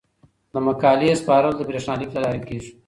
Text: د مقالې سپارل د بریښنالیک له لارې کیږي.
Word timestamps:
د 0.53 0.55
مقالې 0.67 1.11
سپارل 1.21 1.53
د 1.57 1.61
بریښنالیک 1.69 2.09
له 2.13 2.19
لارې 2.23 2.41
کیږي. 2.47 2.69